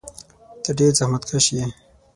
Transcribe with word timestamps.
ته 0.63 0.69
ډېر 0.77 0.91
زحمتکښ 0.99 1.45
یې. 1.57 1.65